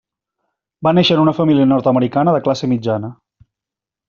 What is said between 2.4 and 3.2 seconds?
classe mitjana.